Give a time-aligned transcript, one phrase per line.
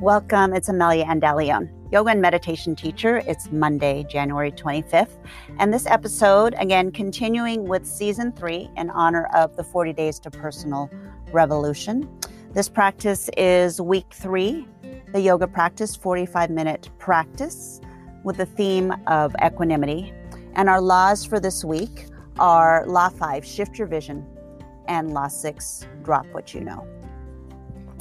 [0.00, 0.54] Welcome.
[0.54, 3.16] It's Amelia Andalion, yoga and meditation teacher.
[3.26, 5.18] It's Monday, January 25th.
[5.58, 10.30] And this episode, again, continuing with season three in honor of the 40 Days to
[10.30, 10.88] Personal
[11.32, 12.08] Revolution.
[12.52, 14.68] This practice is week three,
[15.12, 17.80] the yoga practice, 45 minute practice
[18.22, 20.12] with the theme of equanimity.
[20.54, 22.06] And our laws for this week
[22.38, 24.24] are Law 5, shift your vision,
[24.86, 26.86] and Law 6, drop what you know.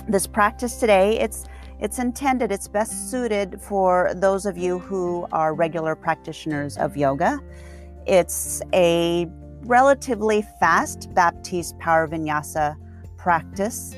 [0.08, 1.44] This practice today, it's
[1.80, 7.40] it's intended, it's best suited for those of you who are regular practitioners of yoga.
[8.08, 9.28] It's a
[9.62, 12.76] relatively fast Baptiste Power Vinyasa
[13.18, 13.96] practice.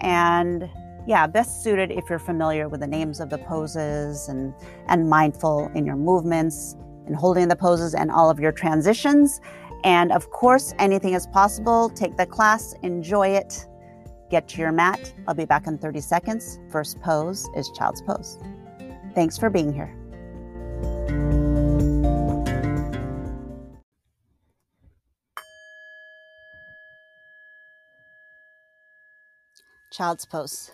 [0.00, 0.68] And
[1.06, 4.52] yeah, best suited if you're familiar with the names of the poses and,
[4.88, 9.40] and mindful in your movements and holding the poses and all of your transitions.
[9.84, 11.90] And of course, anything is possible.
[11.90, 13.66] Take the class, enjoy it,
[14.30, 15.12] Get to your mat.
[15.26, 16.60] I'll be back in 30 seconds.
[16.70, 18.38] First pose is child's pose.
[19.12, 19.92] Thanks for being here.
[29.92, 30.70] Child's pose.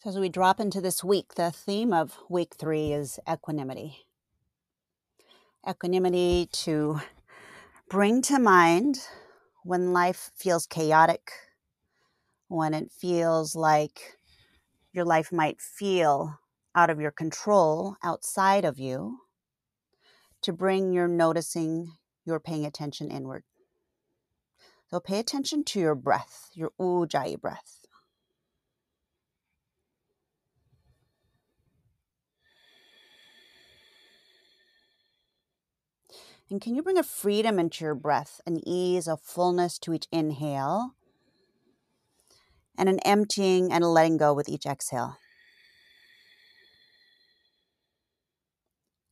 [0.00, 4.04] So, as we drop into this week, the theme of week three is equanimity.
[5.68, 7.00] Equanimity to
[7.88, 9.00] bring to mind
[9.66, 11.32] when life feels chaotic,
[12.46, 14.16] when it feels like
[14.92, 16.38] your life might feel
[16.76, 19.18] out of your control, outside of you,
[20.42, 21.90] to bring your noticing,
[22.24, 23.42] your paying attention inward.
[24.88, 27.85] So pay attention to your breath, your ujjayi breath.
[36.48, 40.06] And can you bring a freedom into your breath, an ease, a fullness to each
[40.12, 40.92] inhale,
[42.78, 45.18] and an emptying and a letting go with each exhale?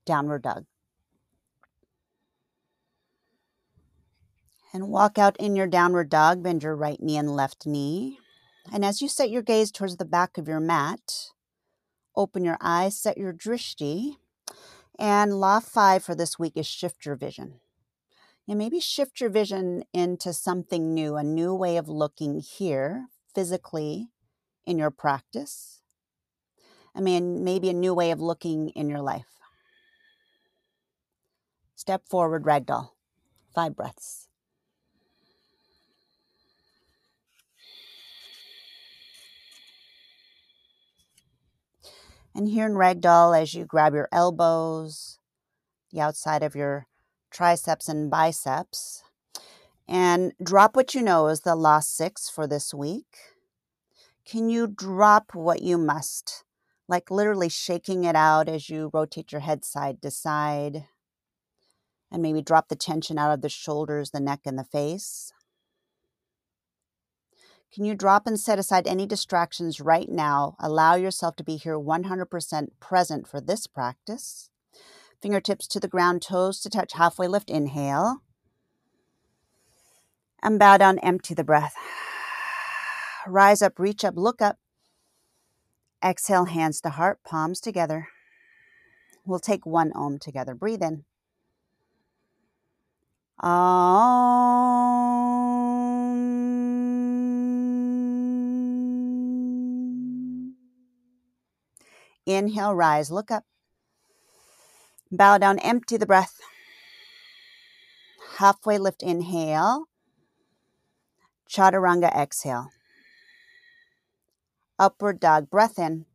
[0.07, 0.67] Downward dog.
[4.73, 8.19] And walk out in your downward dog, bend your right knee and left knee.
[8.73, 11.31] And as you set your gaze towards the back of your mat,
[12.17, 14.17] open your eyes, set your drishti,
[14.99, 17.61] and law five for this week is shift your vision.
[18.47, 24.11] And maybe shift your vision into something new, a new way of looking here physically
[24.67, 25.81] in your practice.
[26.95, 29.41] I mean, maybe a new way of looking in your life.
[31.75, 32.91] Step forward, ragdoll.
[33.55, 34.29] Five breaths.
[42.35, 45.19] And here in ragdoll, as you grab your elbows,
[45.93, 46.87] the outside of your
[47.31, 49.05] triceps and biceps,
[49.87, 53.19] and drop what you know is the last six for this week.
[54.27, 56.45] Can you drop what you must?
[56.89, 60.87] Like literally shaking it out as you rotate your head side to side.
[62.11, 65.33] And maybe drop the tension out of the shoulders, the neck, and the face.
[67.75, 70.55] Can you drop and set aside any distractions right now?
[70.61, 74.49] Allow yourself to be here 100% present for this practice.
[75.21, 78.23] Fingertips to the ground, toes to touch, halfway lift, inhale.
[80.41, 81.75] And bow down, empty the breath.
[83.27, 84.59] Rise up, reach up, look up.
[86.01, 88.07] Exhale, hands to heart, palms together.
[89.27, 90.55] We'll take one om together.
[90.55, 91.05] Breathe in.
[93.41, 95.04] Om.
[102.27, 103.45] Inhale, rise, look up.
[105.13, 106.41] Bow down, empty the breath.
[108.39, 109.85] Halfway lift, inhale.
[111.49, 112.71] Chaturanga, exhale.
[114.79, 116.07] Upward dog, breath in.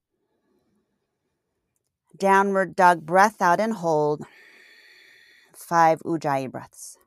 [2.18, 4.25] Downward dog, breath out and hold.
[5.53, 6.98] Five Ujjayi breaths.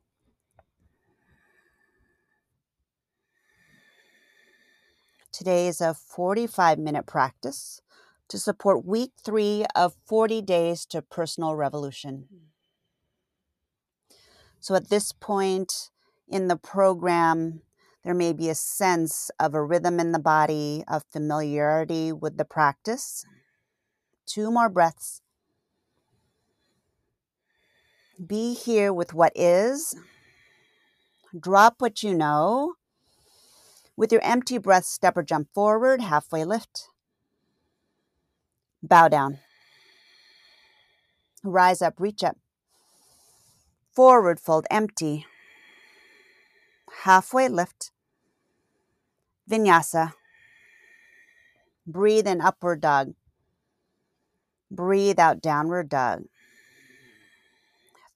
[5.30, 7.81] Today is a 45 minute practice
[8.32, 12.28] to support week three of 40 Days to Personal Revolution.
[14.58, 15.90] So at this point
[16.26, 17.60] in the program,
[18.02, 22.46] there may be a sense of a rhythm in the body, of familiarity with the
[22.46, 23.26] practice.
[24.24, 25.20] Two more breaths.
[28.26, 29.94] Be here with what is.
[31.38, 32.76] Drop what you know.
[33.94, 36.88] With your empty breath, step or jump forward, halfway lift.
[38.82, 39.38] Bow down.
[41.44, 42.36] Rise up, reach up.
[43.94, 45.26] Forward fold, empty.
[47.02, 47.90] Halfway lift.
[49.50, 50.14] Vinyasa.
[51.86, 53.14] Breathe in, upward dog.
[54.70, 56.24] Breathe out, downward dog.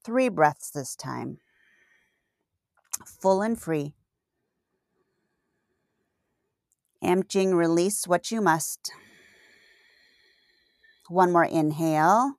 [0.04, 1.38] Three breaths this time.
[3.04, 3.94] Full and free.
[7.02, 8.92] Emptying, release what you must.
[11.08, 12.34] One more inhale.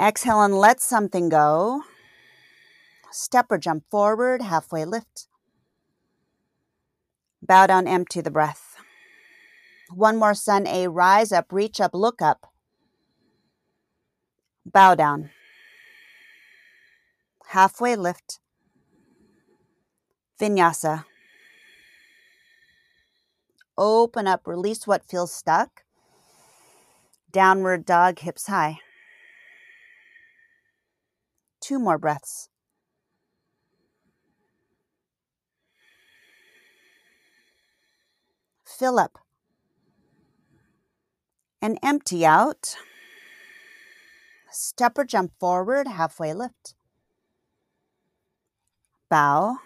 [0.00, 1.82] Exhale and let something go.
[3.10, 5.26] Step or jump forward, halfway lift.
[7.42, 8.76] Bow down, empty the breath.
[9.94, 12.52] One more sun A, rise up, reach up, look up.
[14.64, 15.30] Bow down.
[17.48, 18.40] Halfway lift.
[20.40, 21.04] Vinyasa.
[23.78, 25.85] Open up, release what feels stuck.
[27.36, 28.78] Downward dog, hips high.
[31.60, 32.48] Two more breaths.
[38.64, 39.18] Fill up
[41.60, 42.74] and empty out.
[44.50, 46.74] Step or jump forward, halfway lift.
[49.10, 49.58] Bow.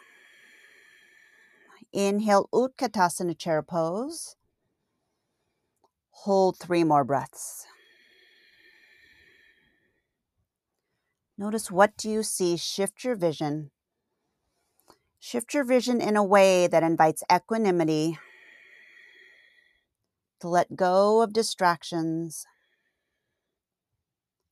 [1.92, 4.34] Inhale, Utkatasana chair pose.
[6.24, 7.66] Hold three more breaths.
[11.38, 12.58] Notice what do you see?
[12.58, 13.70] Shift your vision.
[15.18, 18.18] Shift your vision in a way that invites equanimity
[20.40, 22.44] to let go of distractions.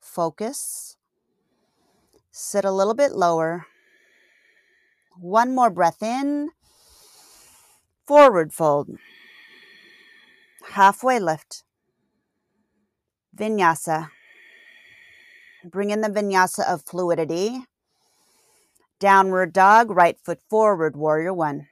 [0.00, 0.97] Focus.
[2.31, 3.67] Sit a little bit lower.
[5.19, 6.49] One more breath in.
[8.06, 8.88] Forward fold.
[10.70, 11.65] Halfway lift.
[13.37, 14.11] Vinyasa.
[15.65, 17.65] Bring in the vinyasa of fluidity.
[19.00, 21.69] Downward dog, right foot forward, warrior one.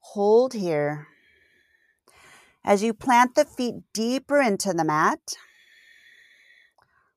[0.00, 1.06] Hold here.
[2.64, 5.20] As you plant the feet deeper into the mat,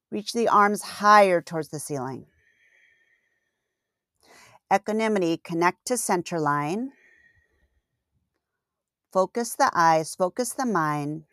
[0.10, 2.28] reach the arms higher towards the ceiling.
[4.74, 6.92] Equanimity, connect to center line.
[9.14, 11.26] Focus the eyes, focus the mind.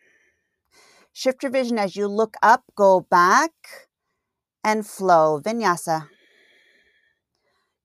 [1.11, 3.51] Shift your vision as you look up, go back,
[4.63, 5.41] and flow.
[5.41, 6.07] Vinyasa.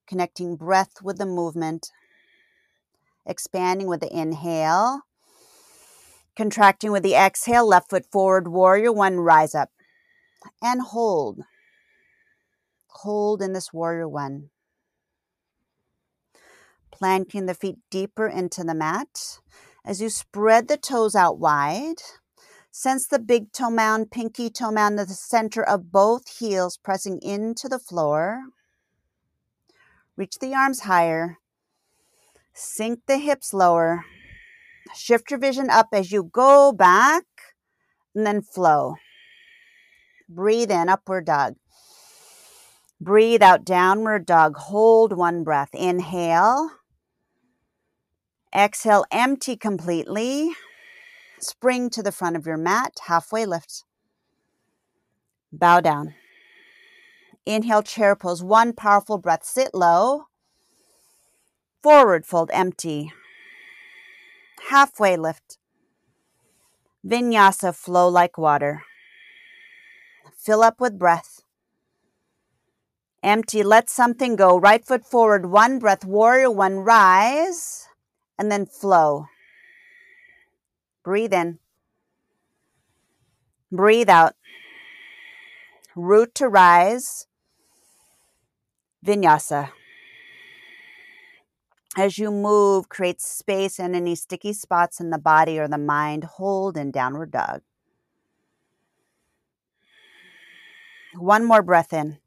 [0.07, 1.91] Connecting breath with the movement.
[3.25, 5.01] Expanding with the inhale.
[6.35, 9.71] Contracting with the exhale, left foot forward, warrior one, rise up.
[10.61, 11.41] And hold.
[12.89, 14.51] Hold in this warrior one.
[16.91, 19.39] Planting the feet deeper into the mat.
[19.87, 22.01] As you spread the toes out wide,
[22.71, 27.69] sense the big toe mound, pinky toe mound the center of both heels pressing into
[27.69, 28.41] the floor.
[30.17, 31.37] Reach the arms higher.
[32.53, 34.03] Sink the hips lower.
[34.93, 37.23] Shift your vision up as you go back
[38.13, 38.95] and then flow.
[40.27, 41.55] Breathe in, upward dog.
[42.99, 44.57] Breathe out, downward dog.
[44.57, 45.69] Hold one breath.
[45.73, 46.71] Inhale.
[48.57, 50.55] Exhale, empty completely.
[51.39, 53.83] Spring to the front of your mat, halfway lift.
[55.51, 56.15] Bow down.
[57.45, 58.43] Inhale, chair pose.
[58.43, 59.45] One powerful breath.
[59.45, 60.25] Sit low.
[61.83, 63.13] Forward fold, empty.
[64.69, 65.59] Halfway lift.
[67.05, 68.83] Vinyasa, flow like water.
[70.35, 71.41] Fill up with breath.
[73.21, 74.59] Empty, let something go.
[74.59, 77.86] Right foot forward, one breath, warrior one, rise,
[78.37, 79.27] and then flow.
[81.03, 81.59] Breathe in.
[83.71, 84.33] Breathe out.
[85.95, 87.27] Root to rise.
[89.05, 89.69] Vinyasa.
[91.97, 96.25] As you move, create space and any sticky spots in the body or the mind.
[96.25, 97.61] Hold in downward dog.
[101.15, 102.19] One more breath in.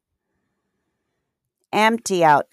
[1.72, 2.48] Empty out.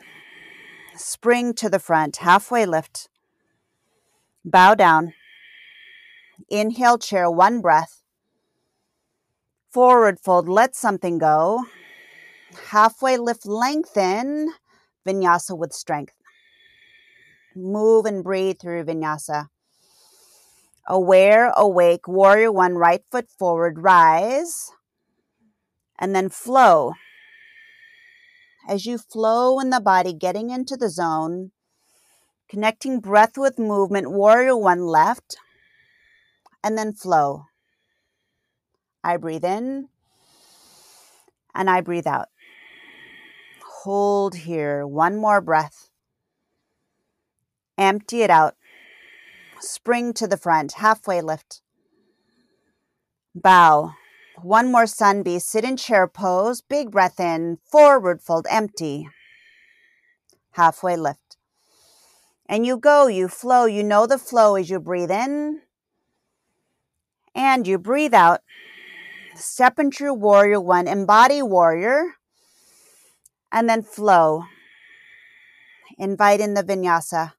[0.96, 2.18] Spring to the front.
[2.18, 3.10] Halfway lift.
[4.50, 5.14] Bow down.
[6.50, 8.02] Inhale, chair, one breath.
[9.70, 11.66] Forward fold, let something go.
[12.70, 14.54] Halfway lift, lengthen.
[15.06, 16.14] Vinyasa with strength.
[17.58, 19.50] Move and breathe through vinyasa.
[20.88, 24.72] Aware, awake, warrior one, right foot forward, rise,
[26.00, 26.94] and then flow.
[28.70, 31.52] As you flow in the body, getting into the zone,
[32.50, 35.38] connecting breath with movement, warrior one left,
[36.64, 37.46] and then flow.
[39.04, 39.90] I breathe in
[41.54, 42.28] and I breathe out.
[43.84, 44.86] Hold here.
[44.86, 45.90] One more breath.
[47.78, 48.56] Empty it out.
[49.60, 51.62] Spring to the front, halfway lift.
[53.36, 53.94] Bow.
[54.42, 55.50] One more sun beast.
[55.50, 56.62] Sit in chair pose.
[56.62, 57.58] Big breath in.
[57.70, 58.48] Forward fold.
[58.50, 59.10] Empty.
[60.52, 61.27] Halfway lift.
[62.50, 63.66] And you go, you flow.
[63.66, 65.62] You know the flow as you breathe in
[67.38, 68.42] and you breathe out.
[69.36, 70.88] Step into warrior one.
[70.88, 72.16] Embody warrior.
[73.52, 74.44] And then flow.
[75.98, 77.34] Invite in the vinyasa.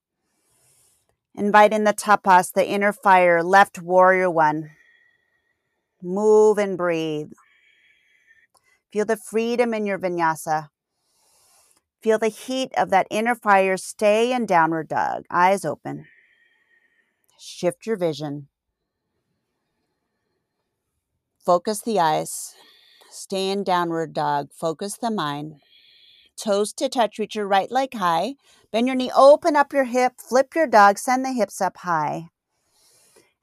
[1.34, 4.70] Invite in the tapas, the inner fire, left warrior one.
[6.02, 7.30] Move and breathe.
[8.92, 10.68] Feel the freedom in your vinyasa.
[12.02, 13.76] Feel the heat of that inner fire.
[13.76, 15.24] Stay in downward dog.
[15.30, 16.06] Eyes open.
[17.38, 18.48] Shift your vision.
[21.44, 22.54] Focus the eyes.
[23.10, 24.52] Stay in downward dog.
[24.52, 25.56] Focus the mind.
[26.36, 27.18] Toes to touch.
[27.18, 28.34] Reach your right leg high.
[28.70, 29.10] Bend your knee.
[29.16, 30.14] Open up your hip.
[30.18, 30.98] Flip your dog.
[30.98, 32.28] Send the hips up high.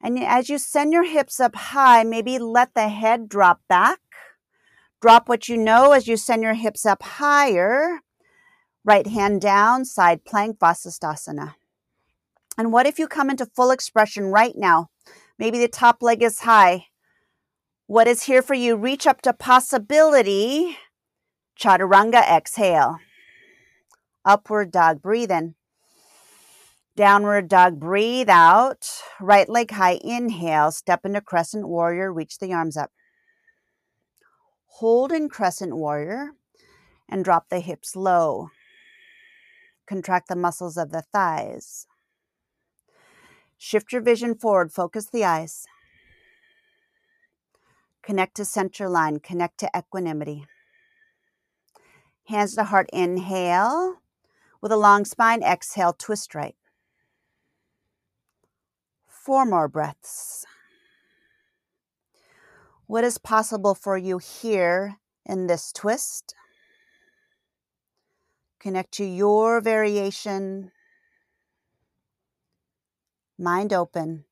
[0.00, 3.98] And as you send your hips up high, maybe let the head drop back.
[5.02, 8.00] Drop what you know as you send your hips up higher.
[8.86, 11.56] Right hand down, side plank, Vasisthasana.
[12.56, 14.90] And what if you come into full expression right now?
[15.40, 16.86] Maybe the top leg is high.
[17.88, 18.76] What is here for you?
[18.76, 20.78] Reach up to possibility.
[21.58, 22.98] Chaturanga, exhale.
[24.24, 25.56] Upward dog, breathe in.
[26.94, 28.88] Downward dog, breathe out.
[29.20, 30.70] Right leg high, inhale.
[30.70, 32.92] Step into crescent warrior, reach the arms up.
[34.78, 36.34] Hold in crescent warrior
[37.08, 38.50] and drop the hips low.
[39.86, 41.86] Contract the muscles of the thighs.
[43.56, 45.66] Shift your vision forward, focus the eyes.
[48.02, 50.46] Connect to center line, connect to equanimity.
[52.28, 53.96] Hands to heart, inhale.
[54.60, 56.56] With a long spine, exhale, twist right.
[59.06, 60.44] Four more breaths.
[62.86, 66.34] What is possible for you here in this twist?
[68.66, 70.72] Connect to your variation.
[73.38, 74.24] Mind open.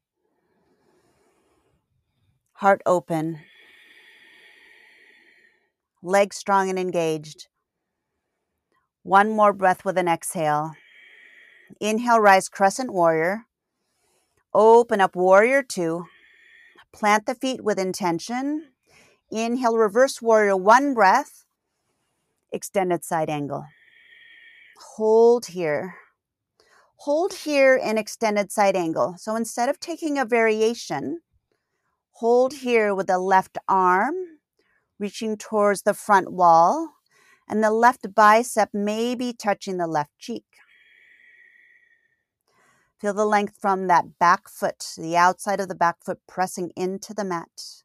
[2.55, 3.39] Heart open.
[6.03, 7.47] Legs strong and engaged.
[9.05, 10.73] One more breath with an exhale.
[11.81, 13.45] Inhale, rise, crescent warrior.
[14.53, 16.07] Open up warrior two.
[16.93, 18.73] Plant the feet with intention.
[19.31, 21.45] Inhale, reverse warrior, one breath.
[22.51, 23.67] Extended side angle.
[24.97, 25.97] Hold here.
[26.97, 29.17] Hold here in extended side angle.
[29.19, 31.21] So instead of taking a variation,
[32.13, 34.15] hold here with the left arm
[34.99, 36.95] reaching towards the front wall,
[37.49, 40.45] and the left bicep may be touching the left cheek.
[43.01, 47.13] Feel the length from that back foot, the outside of the back foot pressing into
[47.13, 47.83] the mat.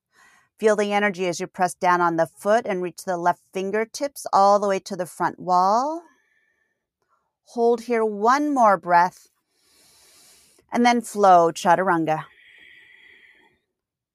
[0.60, 4.26] Feel the energy as you press down on the foot and reach the left fingertips
[4.32, 6.04] all the way to the front wall.
[7.54, 9.30] Hold here one more breath
[10.72, 12.26] and then flow chaturanga.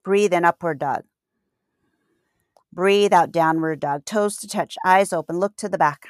[0.05, 1.03] Breathe in upward dog.
[2.73, 4.05] Breathe out downward dog.
[4.05, 6.07] Toes to touch, eyes open, look to the back.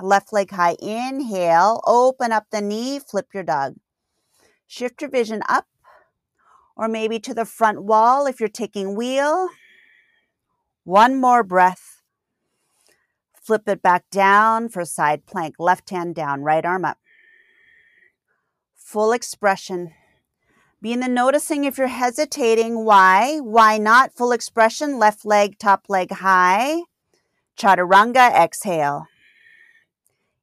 [0.00, 0.76] Left leg high.
[0.80, 3.74] Inhale, open up the knee, flip your dog.
[4.68, 5.66] Shift your vision up
[6.76, 9.48] or maybe to the front wall if you're taking wheel.
[10.84, 11.93] One more breath.
[13.44, 15.56] Flip it back down for side plank.
[15.58, 16.96] Left hand down, right arm up.
[18.74, 19.92] Full expression.
[20.80, 22.86] Be in the noticing if you're hesitating.
[22.86, 23.40] Why?
[23.40, 24.14] Why not?
[24.14, 24.98] Full expression.
[24.98, 26.84] Left leg, top leg high.
[27.58, 29.08] Chaturanga, exhale.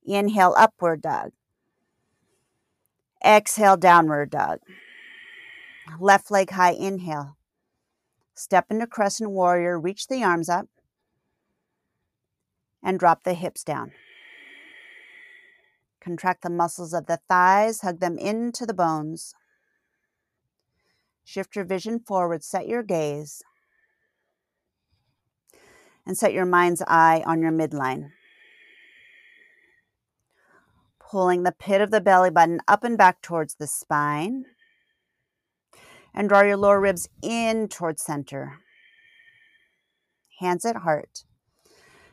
[0.06, 1.32] Inhale, upward dog.
[3.26, 4.60] Exhale, downward dog.
[6.00, 7.36] Left leg high, inhale.
[8.36, 10.68] Step into crescent warrior, reach the arms up,
[12.84, 13.92] and drop the hips down.
[16.02, 19.36] Contract the muscles of the thighs, hug them into the bones.
[21.24, 23.44] Shift your vision forward, set your gaze,
[26.06, 28.10] and set your mind's eye on your midline.
[31.00, 34.46] Pulling the pit of the belly button up and back towards the spine.
[36.14, 38.58] And draw your lower ribs in towards center.
[40.40, 41.26] Hands at heart.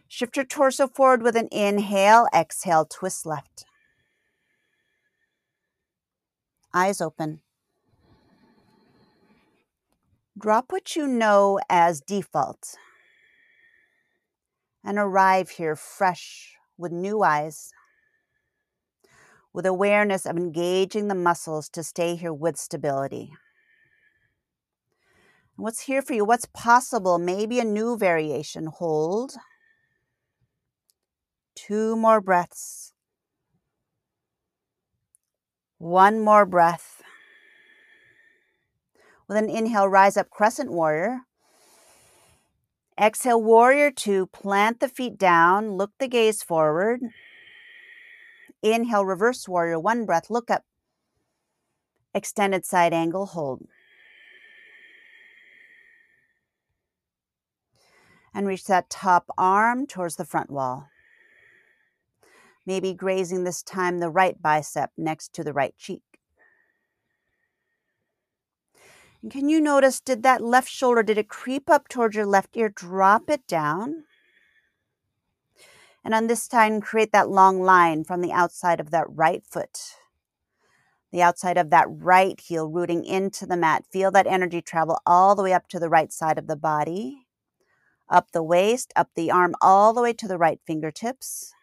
[0.08, 3.66] Shift your torso forward with an inhale, exhale, twist left.
[6.72, 7.40] Eyes open.
[10.38, 12.76] Drop what you know as default
[14.84, 17.72] and arrive here fresh with new eyes,
[19.52, 23.32] with awareness of engaging the muscles to stay here with stability.
[25.56, 26.24] What's here for you?
[26.24, 27.18] What's possible?
[27.18, 28.66] Maybe a new variation.
[28.66, 29.34] Hold.
[31.66, 32.92] Two more breaths.
[35.78, 37.02] One more breath.
[39.26, 41.22] With an inhale, rise up, crescent warrior.
[42.96, 44.26] Exhale, warrior two.
[44.26, 47.00] Plant the feet down, look the gaze forward.
[48.62, 50.62] Inhale, reverse warrior, one breath, look up.
[52.14, 53.66] Extended side angle, hold.
[58.32, 60.88] And reach that top arm towards the front wall.
[62.68, 66.02] Maybe grazing this time the right bicep next to the right cheek.
[69.22, 72.54] And can you notice, did that left shoulder, did it creep up towards your left
[72.58, 72.68] ear?
[72.68, 74.04] Drop it down.
[76.04, 79.94] And on this time, create that long line from the outside of that right foot,
[81.10, 83.87] the outside of that right heel, rooting into the mat.
[83.90, 87.28] Feel that energy travel all the way up to the right side of the body,
[88.10, 91.54] up the waist, up the arm, all the way to the right fingertips.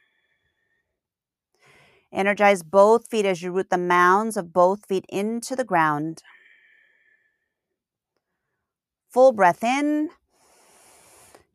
[2.15, 6.23] Energize both feet as you root the mounds of both feet into the ground.
[9.09, 10.09] Full breath in,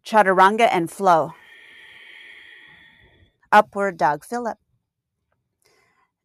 [0.04, 1.32] chaturanga and flow.
[3.50, 4.58] Upward dog, fill up.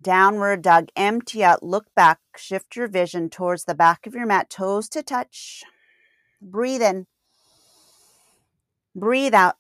[0.02, 4.50] Downward dog, empty out, look back, shift your vision towards the back of your mat,
[4.50, 5.64] toes to touch.
[6.42, 7.08] Breathe in.
[8.94, 9.56] Breathe out.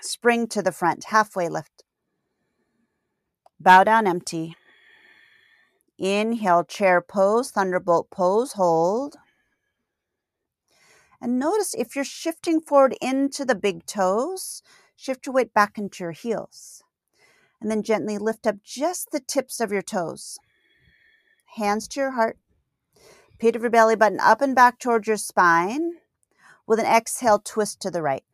[0.00, 1.79] Spring to the front, halfway lift.
[3.60, 4.56] Bow down, empty.
[5.98, 9.16] Inhale, chair pose, thunderbolt pose, hold.
[11.20, 14.62] And notice if you're shifting forward into the big toes,
[14.96, 16.82] shift your weight back into your heels.
[17.60, 20.38] And then gently lift up just the tips of your toes.
[21.56, 22.38] Hands to your heart.
[23.38, 25.96] Pit of your belly button up and back towards your spine.
[26.66, 28.24] With an exhale, twist to the right.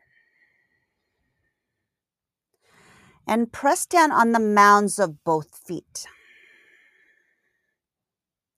[3.26, 6.06] And press down on the mounds of both feet.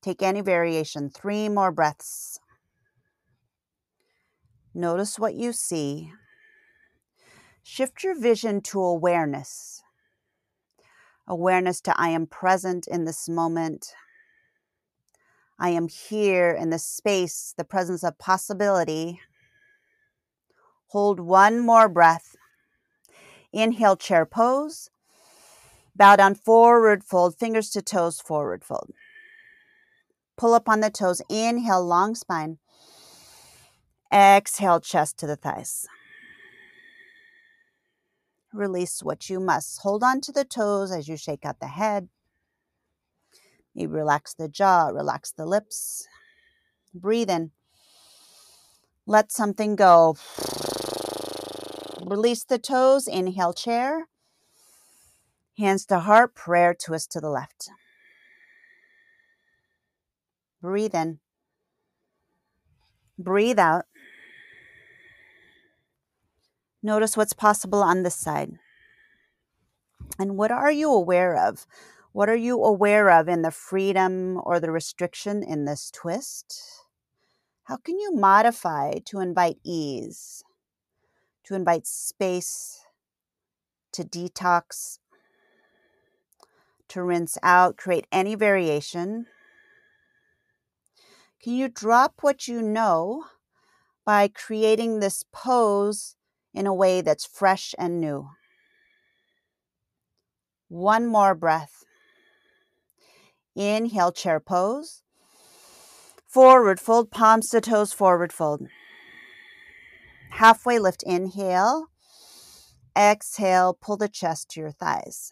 [0.02, 1.10] Take any variation.
[1.10, 2.38] Three more breaths.
[4.74, 6.12] Notice what you see.
[7.62, 9.82] Shift your vision to awareness.
[11.26, 13.92] Awareness to I am present in this moment.
[15.58, 19.20] I am here in the space, the presence of possibility.
[20.88, 22.36] Hold one more breath.
[23.52, 24.90] Inhale, chair pose.
[25.96, 28.92] Bow down, forward fold, fingers to toes, forward fold.
[30.36, 31.20] Pull up on the toes.
[31.28, 32.58] Inhale, long spine.
[34.12, 35.86] Exhale, chest to the thighs.
[38.52, 39.80] Release what you must.
[39.82, 42.08] Hold on to the toes as you shake out the head.
[43.74, 46.06] Maybe relax the jaw, relax the lips.
[46.94, 47.50] Breathe in.
[49.06, 50.16] Let something go.
[52.04, 53.06] Release the toes.
[53.06, 54.08] Inhale, chair.
[55.58, 57.70] Hands to heart, prayer twist to the left.
[60.62, 61.18] Breathe in.
[63.18, 63.84] Breathe out.
[66.82, 68.52] Notice what's possible on this side.
[70.18, 71.66] And what are you aware of?
[72.12, 76.62] What are you aware of in the freedom or the restriction in this twist?
[77.64, 80.42] How can you modify to invite ease,
[81.48, 82.84] to invite space,
[83.92, 84.98] to detox,
[86.88, 89.26] to rinse out, create any variation?
[91.42, 93.24] Can you drop what you know
[94.08, 96.16] by creating this pose
[96.54, 98.30] in a way that's fresh and new.
[100.68, 101.84] One more breath.
[103.54, 105.02] Inhale, chair pose.
[106.26, 108.66] Forward fold, palms to toes, forward fold.
[110.30, 111.88] Halfway lift, inhale.
[112.96, 115.30] Exhale, pull the chest to your thighs.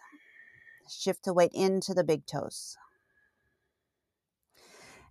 [0.89, 2.77] Shift the weight into the big toes.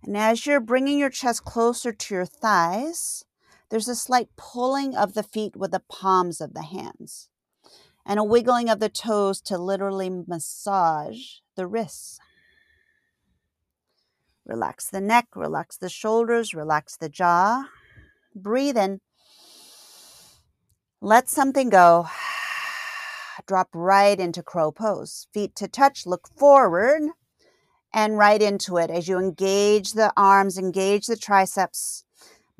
[0.02, 3.24] And as you're bringing your chest closer to your thighs,
[3.70, 7.28] there's a slight pulling of the feet with the palms of the hands
[8.06, 12.20] and a wiggling of the toes to literally massage the wrists.
[14.44, 17.64] Relax the neck, relax the shoulders, relax the jaw.
[18.34, 19.00] Breathe in.
[21.06, 22.08] Let something go.
[23.46, 25.28] Drop right into crow pose.
[25.32, 27.02] Feet to touch, look forward
[27.94, 32.02] and right into it as you engage the arms, engage the triceps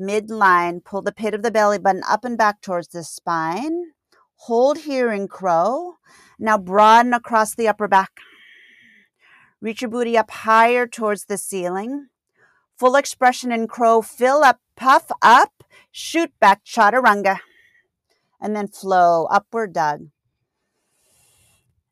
[0.01, 3.87] midline, pull the pit of the belly button up and back towards the spine.
[4.37, 5.95] Hold here in crow.
[6.39, 8.21] Now broaden across the upper back.
[9.61, 12.11] Reach your booty up higher towards the ceiling.
[12.79, 14.03] Full expression in crow.
[14.03, 17.41] Fill up, puff up, shoot back, chaturanga.
[18.41, 20.09] And then flow, upward dog.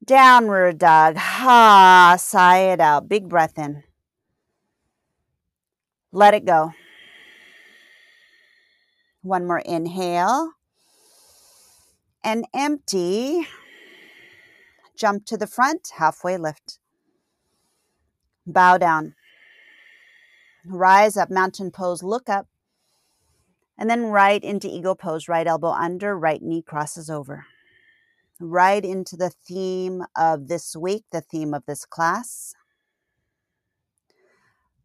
[0.04, 1.16] Downward dog.
[1.16, 3.08] Ha, sigh it out.
[3.08, 3.84] Big breath in.
[6.12, 6.72] Let it go.
[9.22, 10.52] One more inhale.
[12.22, 13.46] And empty.
[14.96, 16.78] Jump to the front, halfway lift.
[18.46, 19.14] Bow down.
[20.66, 22.46] Rise up, mountain pose, look up.
[23.76, 27.46] And then right into eagle pose, right elbow under, right knee crosses over.
[28.40, 32.54] Right into the theme of this week, the theme of this class.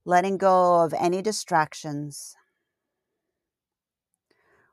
[0.05, 2.35] Letting go of any distractions.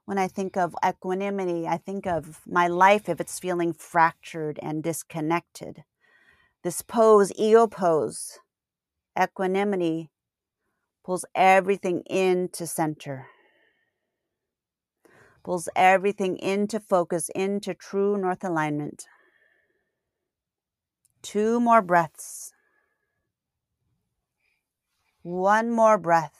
[0.07, 4.83] When I think of equanimity, I think of my life if it's feeling fractured and
[4.83, 5.83] disconnected.
[6.63, 8.39] This pose, eagle pose,
[9.21, 10.11] equanimity
[11.05, 13.27] pulls everything into center,
[15.47, 19.07] pulls everything into focus, into true north alignment.
[21.23, 22.53] Two more breaths.
[25.23, 26.35] One more breath.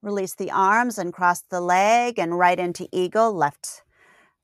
[0.00, 3.34] Release the arms and cross the leg and right into eagle.
[3.34, 3.82] Left,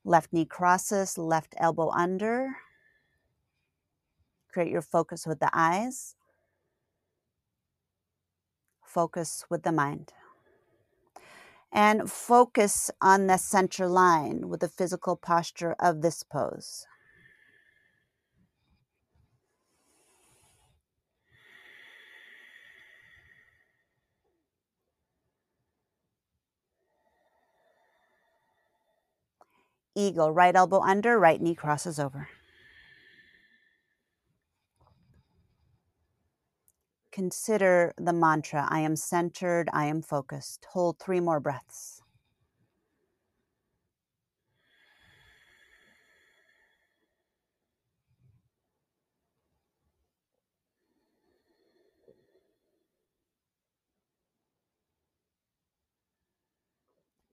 [0.05, 2.51] left knee crosses, left elbow under.
[4.53, 6.13] Create your focus with the eyes
[8.91, 10.11] focus with the mind.
[11.71, 16.85] And focus on the center line with the physical posture of this pose.
[29.95, 32.29] Eagle, right elbow under, right knee crosses over.
[37.11, 40.67] Consider the mantra I am centered, I am focused.
[40.73, 42.01] Hold three more breaths.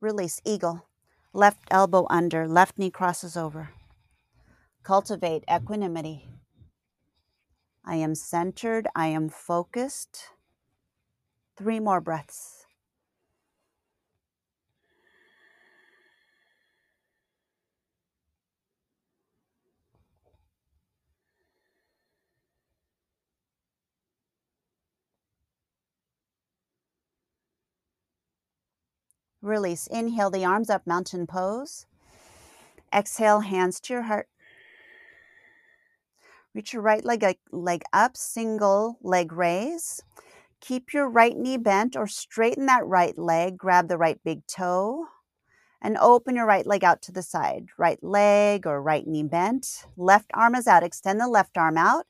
[0.01, 0.87] Release eagle.
[1.35, 3.71] Left elbow under, left knee crosses over.
[4.85, 6.29] Cultivate equanimity.
[7.89, 8.87] I am centered.
[8.95, 10.29] I am focused.
[11.57, 12.67] Three more breaths.
[29.41, 29.87] Release.
[29.87, 31.87] Inhale the arms up, mountain pose.
[32.93, 34.29] Exhale, hands to your heart.
[36.55, 40.03] Reach your right leg, leg up, single leg raise.
[40.61, 43.57] Keep your right knee bent or straighten that right leg.
[43.57, 45.07] Grab the right big toe
[45.81, 47.67] and open your right leg out to the side.
[47.79, 49.85] Right leg or right knee bent.
[49.97, 50.83] Left arm is out.
[50.83, 52.07] Extend the left arm out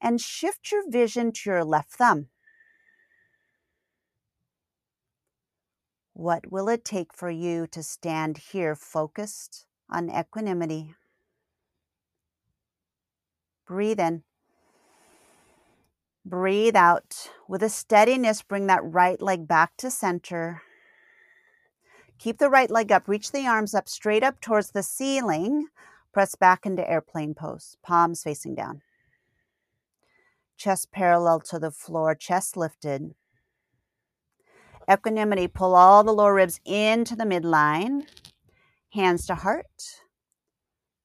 [0.00, 2.28] and shift your vision to your left thumb.
[6.14, 10.94] What will it take for you to stand here focused on equanimity?
[13.70, 14.24] Breathe in.
[16.24, 17.30] Breathe out.
[17.48, 20.62] With a steadiness, bring that right leg back to center.
[22.18, 23.06] Keep the right leg up.
[23.06, 25.68] Reach the arms up straight up towards the ceiling.
[26.12, 28.82] Press back into airplane pose, palms facing down.
[30.56, 33.14] Chest parallel to the floor, chest lifted.
[34.90, 38.02] Equanimity, pull all the lower ribs into the midline.
[38.94, 40.02] Hands to heart.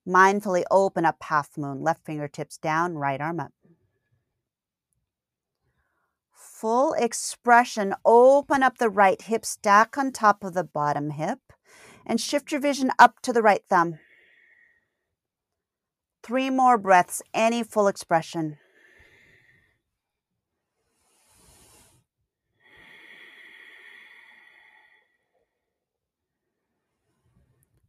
[0.08, 3.52] Mindfully open up half moon, left fingertips down, right arm up.
[6.32, 11.40] Full expression, open up the right hip, stack on top of the bottom hip,
[12.06, 14.00] and shift your vision up to the right thumb.
[16.22, 18.58] Three more breaths, any full expression.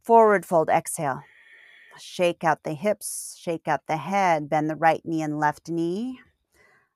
[0.01, 1.23] Forward fold, exhale.
[1.99, 6.19] Shake out the hips, shake out the head, bend the right knee and left knee.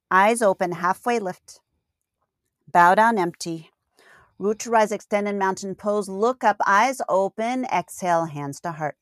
[0.10, 1.60] Eyes open, halfway lift.
[2.72, 3.70] Bow down empty.
[4.38, 6.10] Root to rise, extended mountain pose.
[6.10, 7.66] Look up, eyes open.
[7.66, 8.98] Exhale, hands to heart.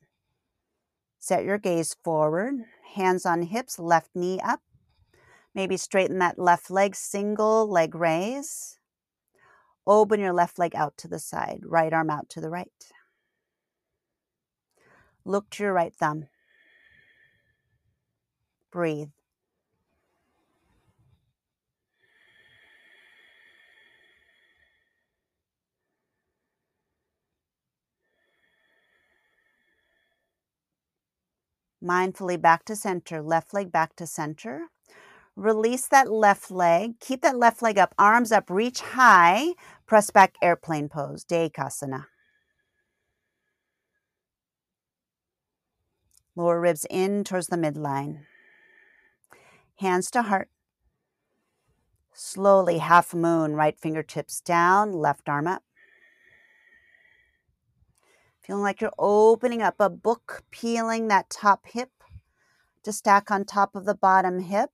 [1.20, 2.56] Set your gaze forward,
[2.96, 4.62] hands on hips, left knee up.
[5.54, 8.80] Maybe straighten that left leg, single leg raise.
[9.86, 12.72] Open your left leg out to the side, right arm out to the right.
[15.26, 16.28] Look to your right thumb.
[18.72, 19.10] Breathe.
[31.84, 34.68] mindfully back to center, left leg back to center.
[35.36, 37.00] Release that left leg.
[37.00, 39.54] Keep that left leg up, arms up, reach high,
[39.86, 42.06] press back airplane pose, Dekasana.
[46.40, 48.20] Lower ribs in towards the midline.
[49.80, 50.50] Hands to heart.
[52.14, 55.64] Slowly, half moon, right fingertips down, left arm up.
[58.40, 61.92] Feeling like you're opening up a book, peeling that top hip
[62.84, 64.70] to stack on top of the bottom hip.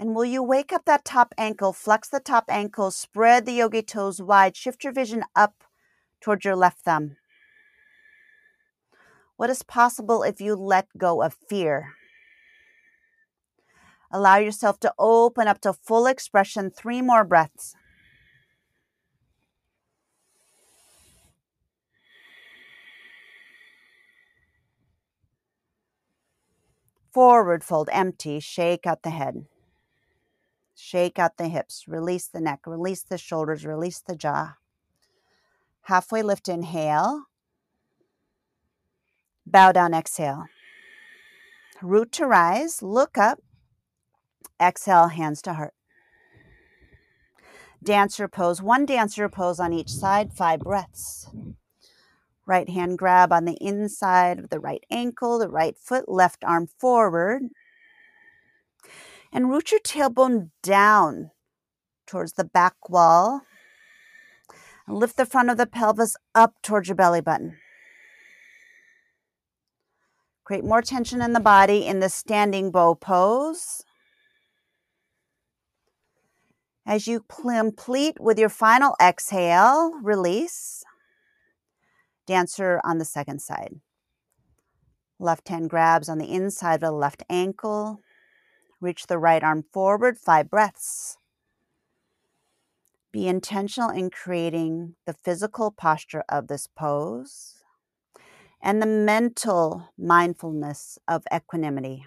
[0.00, 3.82] And will you wake up that top ankle, flex the top ankle, spread the yogi
[3.82, 5.62] toes wide, shift your vision up
[6.20, 7.17] towards your left thumb.
[9.38, 11.94] What is possible if you let go of fear?
[14.10, 16.72] Allow yourself to open up to full expression.
[16.72, 17.76] Three more breaths.
[27.12, 29.46] Forward fold, empty, shake out the head.
[30.74, 34.56] Shake out the hips, release the neck, release the shoulders, release the jaw.
[35.82, 37.26] Halfway lift, inhale.
[39.50, 40.44] Bow down, exhale.
[41.80, 43.38] Root to rise, look up.
[44.60, 45.74] Exhale, hands to heart.
[47.82, 51.30] Dancer pose, one dancer pose on each side, five breaths.
[52.44, 56.66] Right hand grab on the inside of the right ankle, the right foot, left arm
[56.78, 57.42] forward
[59.32, 61.30] and root your tailbone down
[62.06, 63.42] towards the back wall.
[64.86, 67.58] Lift the front of the pelvis up towards your belly button.
[70.48, 73.84] Create more tension in the body in the standing bow pose.
[76.86, 80.84] As you complete with your final exhale, release.
[82.26, 83.74] Dancer on the second side.
[85.18, 88.00] Left hand grabs on the inside of the left ankle.
[88.80, 91.18] Reach the right arm forward, five breaths.
[93.12, 97.57] Be intentional in creating the physical posture of this pose
[98.60, 102.06] and the mental mindfulness of equanimity.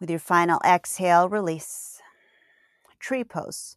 [0.00, 2.00] With your final exhale, release.
[3.00, 3.76] Tree pose.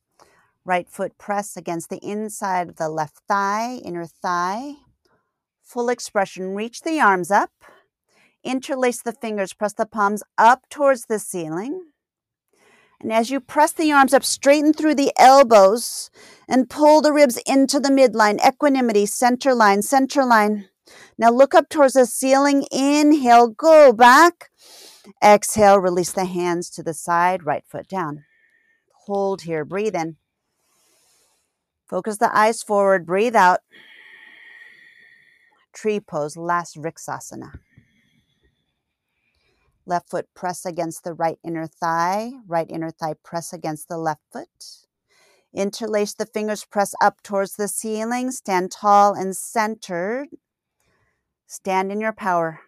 [0.63, 4.73] Right foot press against the inside of the left thigh, inner thigh.
[5.71, 6.53] Full expression.
[6.53, 7.51] Reach the arms up.
[8.43, 9.53] Interlace the fingers.
[9.53, 11.85] Press the palms up towards the ceiling.
[12.99, 16.11] And as you press the arms up, straighten through the elbows
[16.45, 18.45] and pull the ribs into the midline.
[18.45, 20.67] Equanimity, center line, center line.
[21.17, 22.65] Now look up towards the ceiling.
[22.69, 24.49] Inhale, go back.
[25.23, 28.25] Exhale, release the hands to the side, right foot down.
[29.05, 30.17] Hold here, breathe in.
[31.87, 33.61] Focus the eyes forward, breathe out.
[35.73, 37.59] Tree pose, last Vriksasana.
[39.85, 44.21] Left foot press against the right inner thigh, right inner thigh press against the left
[44.31, 44.47] foot.
[45.53, 50.29] Interlace the fingers, press up towards the ceiling, stand tall and centered.
[51.47, 52.61] Stand in your power.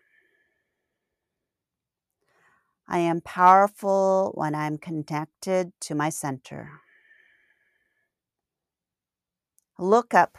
[2.88, 6.82] I am powerful when I'm connected to my center.
[9.80, 10.38] Look up.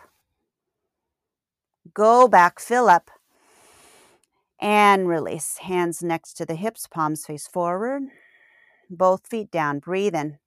[1.93, 3.11] Go back, fill up,
[4.61, 5.59] and release.
[5.59, 8.05] Hands next to the hips, palms face forward.
[8.89, 9.81] Both feet down.
[9.81, 10.39] Breathe in.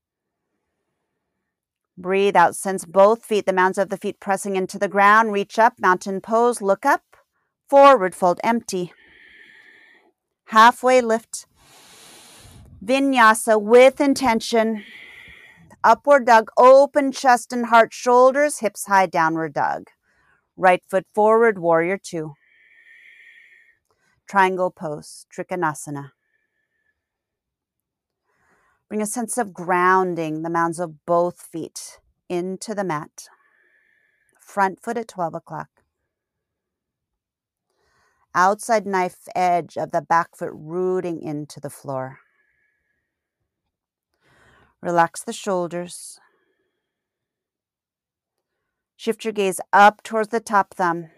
[1.97, 2.55] Breathe out.
[2.55, 5.31] Sense both feet, the mounds of the feet pressing into the ground.
[5.31, 6.61] Reach up, mountain pose.
[6.61, 7.03] Look up.
[7.69, 8.93] Forward fold, empty.
[10.45, 11.45] Halfway lift.
[12.83, 14.83] Vinyasa with intention.
[15.83, 19.89] Upward dog, open chest and heart, shoulders, hips high, downward dog.
[20.59, 22.33] Right foot forward, warrior two.
[24.27, 26.11] Triangle pose, Trikonasana.
[28.89, 33.27] Bring a sense of grounding, the mounds of both feet into the mat.
[34.39, 35.69] Front foot at 12 o'clock.
[38.33, 42.19] Outside knife edge of the back foot rooting into the floor.
[44.81, 46.19] Relax the shoulders.
[48.97, 51.11] Shift your gaze up towards the top thumb.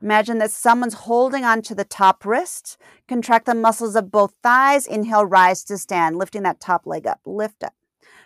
[0.00, 2.76] Imagine that someone's holding onto the top wrist.
[3.08, 4.86] Contract the muscles of both thighs.
[4.86, 7.20] Inhale, rise to stand, lifting that top leg up.
[7.24, 7.74] Lift up.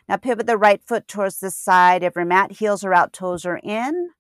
[0.09, 2.53] Now pivot the right foot towards the side of your mat.
[2.53, 4.11] Heels are out, toes are in.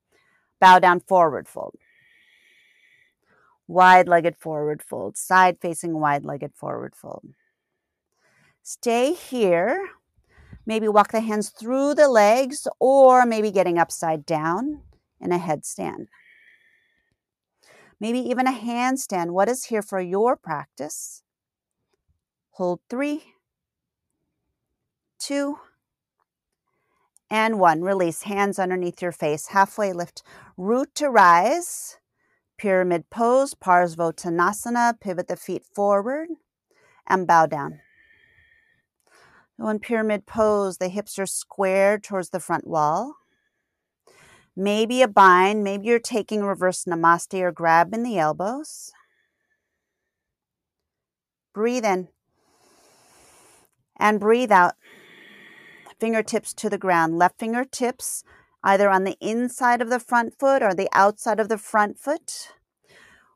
[0.60, 1.74] Bow down, forward fold.
[3.66, 7.34] Wide legged forward fold, side facing wide legged forward fold.
[8.62, 9.88] Stay here.
[10.64, 14.82] Maybe walk the hands through the legs or maybe getting upside down
[15.20, 16.06] in a headstand.
[18.00, 19.30] Maybe even a handstand.
[19.30, 21.22] What is here for your practice?
[22.52, 23.22] Hold three,
[25.18, 25.58] two,
[27.30, 27.82] and one.
[27.82, 29.48] Release hands underneath your face.
[29.48, 30.22] Halfway lift.
[30.56, 31.96] Root to rise.
[32.58, 35.00] Pyramid pose, Parsvottanasana.
[35.00, 36.28] Pivot the feet forward
[37.06, 37.80] and bow down.
[39.58, 43.16] In pyramid pose, the hips are squared towards the front wall.
[44.56, 48.92] Maybe a bind, maybe you're taking reverse namaste or grabbing the elbows.
[51.54, 52.08] Breathe in
[53.96, 54.74] and breathe out
[56.00, 57.18] fingertips to the ground.
[57.18, 58.24] Left fingertips
[58.64, 62.48] either on the inside of the front foot or the outside of the front foot.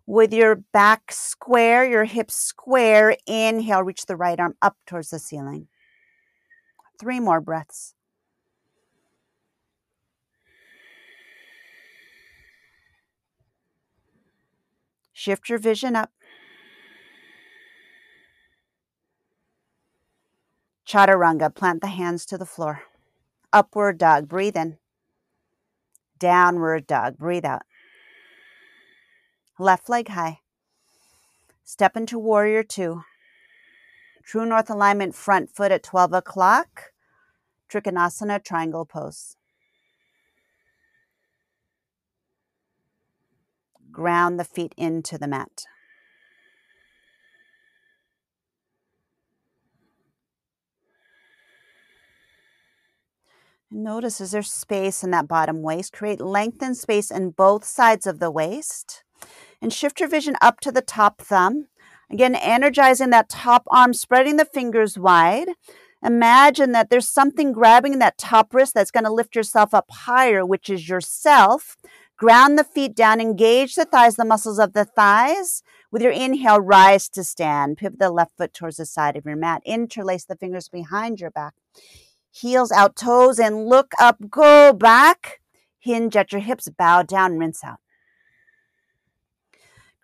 [0.05, 5.19] With your back square, your hips square, inhale, reach the right arm up towards the
[5.19, 5.69] ceiling.
[6.99, 7.95] Three more breaths.
[15.13, 16.11] Shift your vision up.
[20.87, 22.83] Chaturanga, plant the hands to the floor.
[23.53, 24.79] Upward dog, breathe in.
[26.19, 27.63] Downward dog, breathe out.
[29.59, 30.41] Left leg high.
[31.65, 33.03] Step into warrior two.
[34.27, 36.91] True north alignment, front foot at 12 o'clock.
[37.71, 39.37] Trikonasana, triangle pose.
[43.93, 45.63] Ground the feet into the mat.
[53.71, 55.93] Notice is there space in that bottom waist?
[55.93, 59.05] Create length and space in both sides of the waist.
[59.63, 61.69] And shift your vision up to the top thumb.
[62.11, 65.49] Again, energizing that top arm, spreading the fingers wide.
[66.05, 70.45] Imagine that there's something grabbing that top wrist that's going to lift yourself up higher,
[70.45, 71.77] which is yourself.
[72.17, 75.63] Ground the feet down, engage the thighs, the muscles of the thighs.
[75.91, 77.79] With your inhale, rise to stand.
[77.79, 79.63] Pivot the left foot towards the side of your mat.
[79.65, 81.55] Interlace the fingers behind your back
[82.37, 85.41] heels out, toes and look up, go back,
[85.79, 87.79] hinge at your hips, bow down, rinse out.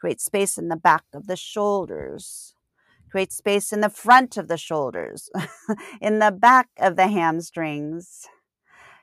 [0.02, 2.56] Create space in the back of the shoulders.
[3.08, 5.30] Create space in the front of the shoulders,
[6.00, 8.26] in the back of the hamstrings.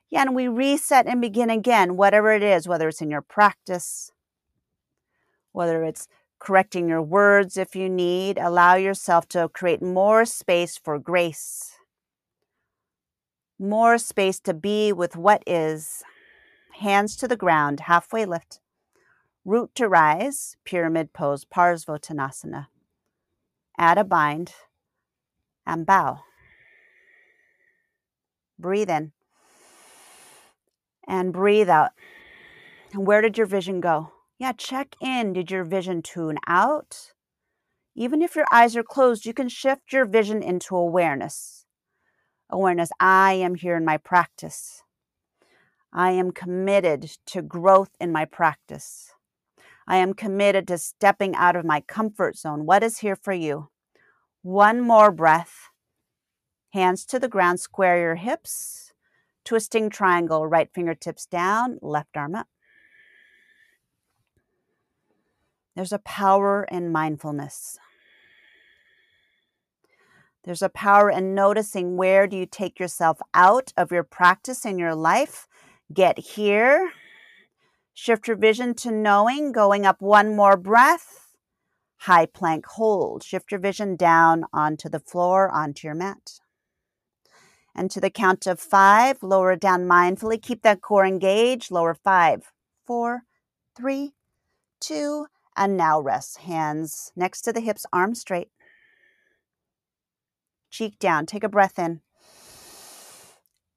[0.09, 4.11] Yeah, and we reset and begin again, whatever it is, whether it's in your practice,
[5.53, 10.99] whether it's correcting your words if you need, allow yourself to create more space for
[10.99, 11.79] grace
[13.59, 16.01] more space to be with what is.
[16.79, 18.61] Hands to the ground, halfway lift.
[19.45, 22.67] Root to rise, pyramid pose, Parsvottanasana.
[23.77, 24.53] Add a bind
[25.65, 26.19] and bow.
[28.57, 29.13] Breathe in
[31.07, 31.91] and breathe out.
[32.93, 34.11] And where did your vision go?
[34.37, 35.33] Yeah, check in.
[35.33, 37.13] Did your vision tune out?
[37.95, 41.59] Even if your eyes are closed, you can shift your vision into awareness
[42.49, 42.89] awareness.
[42.99, 44.83] I am here in my practice.
[45.93, 49.13] I am committed to growth in my practice.
[49.89, 52.67] I am committed to stepping out of my comfort zone.
[52.67, 53.69] What is here for you?
[54.43, 55.71] One more breath.
[56.73, 58.93] Hands to the ground, square your hips.
[59.43, 62.47] Twisting triangle, right fingertips down, left arm up.
[65.75, 67.79] There's a power in mindfulness.
[70.43, 74.77] There's a power in noticing where do you take yourself out of your practice in
[74.77, 75.47] your life.
[75.91, 76.91] Get here.
[78.01, 81.35] Shift your vision to knowing, going up one more breath.
[81.97, 83.23] High plank hold.
[83.23, 86.39] Shift your vision down onto the floor, onto your mat.
[87.75, 90.41] And to the count of five, lower down mindfully.
[90.41, 91.71] Keep that core engaged.
[91.71, 92.53] Lower five,
[92.87, 93.23] four,
[93.75, 94.13] three,
[94.79, 95.25] two,
[95.57, 96.37] and now rest.
[96.37, 98.47] Hands next to the hips, arms straight
[100.69, 101.25] cheek down.
[101.25, 101.99] Take a breath in.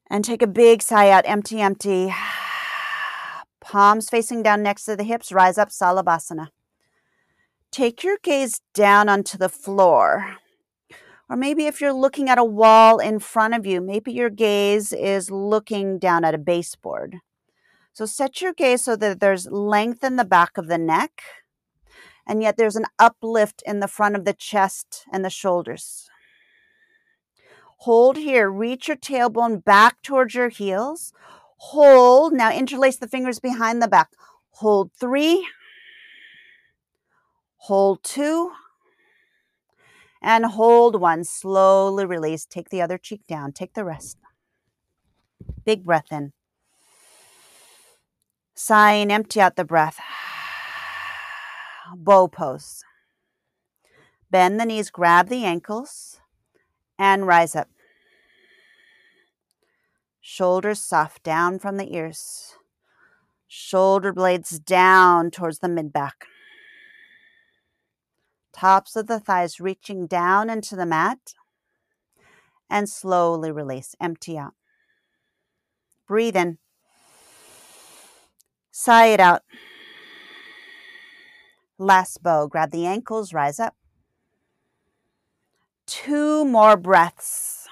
[0.09, 1.25] And take a big sigh out.
[1.27, 2.13] Empty, empty.
[3.73, 5.31] Palms facing down next to the hips.
[5.31, 6.49] Rise up, Salabhasana.
[7.71, 10.37] Take your gaze down onto the floor.
[11.27, 14.93] Or maybe if you're looking at a wall in front of you, maybe your gaze
[14.93, 17.15] is looking down at a baseboard.
[17.93, 21.23] So set your gaze so that there's length in the back of the neck,
[22.27, 26.07] and yet there's an uplift in the front of the chest and the shoulders.
[27.77, 28.51] Hold here.
[28.51, 31.11] Reach your tailbone back towards your heels.
[31.57, 32.33] Hold.
[32.33, 34.09] Now interlace the fingers behind the back.
[34.51, 35.47] Hold three.
[37.57, 38.51] Hold two.
[40.21, 41.23] And hold one.
[41.23, 42.45] Slowly release.
[42.45, 43.51] Take the other cheek down.
[43.51, 44.17] Take the rest.
[45.65, 46.33] Big breath in.
[48.55, 49.99] Sigh and empty out the breath.
[51.95, 52.83] Bow pose.
[54.29, 56.19] Bend the knees, grab the ankles,
[56.97, 57.69] and rise up.
[60.25, 62.55] Shoulders soft down from the ears.
[63.45, 66.27] Shoulder blades down towards the mid back.
[68.53, 71.33] Tops of the thighs reaching down into the mat.
[72.69, 73.97] And slowly release.
[73.99, 74.53] Empty out.
[76.07, 76.57] Breathe in.
[78.71, 79.41] Sigh it out.
[81.77, 82.47] Last bow.
[82.47, 83.75] Grab the ankles, rise up.
[85.85, 87.62] Two more breaths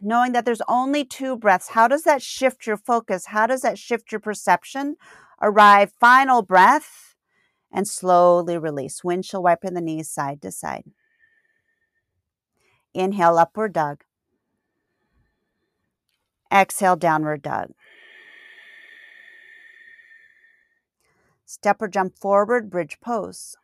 [0.00, 3.26] knowing that there's only two breaths, how does that shift your focus?
[3.26, 4.96] How does that shift your perception?
[5.40, 7.14] Arrive, final breath,
[7.72, 9.02] and slowly release.
[9.02, 10.84] Windshield wiping the knees side to side.
[12.94, 14.04] Inhale, upward dog.
[16.52, 17.70] Exhale, downward dog.
[21.44, 23.56] Step or jump forward, bridge pose.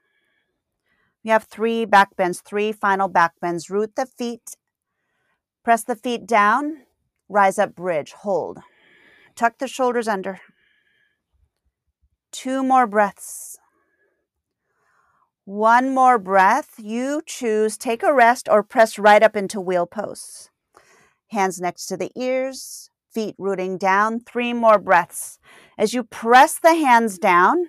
[1.25, 3.71] We have three back bends, three final back bends.
[3.71, 4.57] Root the feet
[5.63, 6.85] Press the feet down,
[7.29, 8.61] rise up, bridge, hold.
[9.37, 10.41] Tuck the shoulders under.
[12.33, 13.59] Two more breaths.
[15.45, 16.75] One more breath.
[16.79, 20.49] You choose, take a rest or press right up into wheel pose.
[21.29, 24.21] Hands next to the ears, feet rooting down.
[24.21, 25.39] Three more breaths.
[25.77, 27.67] As you press the hands down,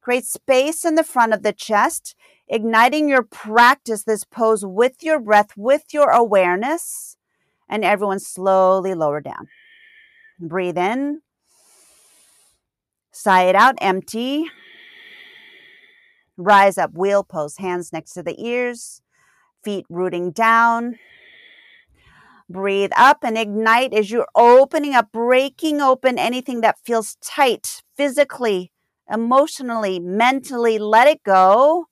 [0.00, 2.16] create space in the front of the chest,
[2.48, 7.17] igniting your practice, this pose with your breath, with your awareness
[7.68, 9.48] and everyone slowly lower down.
[10.40, 11.22] Breathe in.
[13.12, 14.46] Sigh it out, empty.
[16.36, 19.02] Rise up, wheel pose, hands next to the ears,
[19.64, 20.98] feet rooting down.
[22.48, 28.72] Breathe up and ignite as you're opening up, breaking open anything that feels tight physically,
[29.10, 30.78] emotionally, mentally.
[30.78, 31.86] Let it go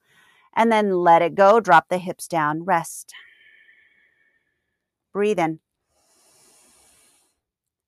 [0.54, 1.60] and then let it go.
[1.60, 3.12] Drop the hips down, rest.
[5.12, 5.58] Breathe in.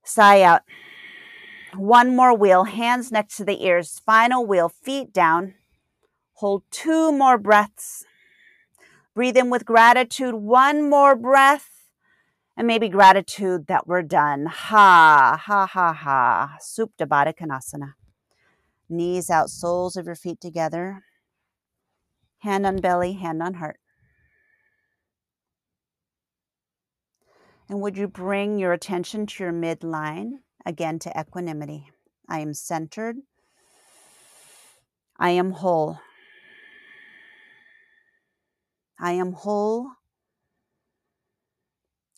[0.08, 0.62] Sigh out.
[1.76, 4.00] One more wheel, hands next to the ears.
[4.06, 5.52] Final wheel, feet down.
[6.36, 8.06] Hold two more breaths.
[9.14, 10.34] Breathe in with gratitude.
[10.34, 11.90] One more breath.
[12.56, 14.46] And maybe gratitude that we're done.
[14.46, 16.56] Ha, ha, ha, ha.
[16.58, 17.92] Supta Baddha Konasana.
[18.88, 21.04] Knees out, soles of your feet together.
[22.38, 23.78] Hand on belly, hand on heart.
[27.68, 31.90] And would you bring your attention to your midline, again to equanimity?
[32.28, 33.16] I am centered.
[35.18, 35.98] I am whole.
[38.98, 39.90] I am whole.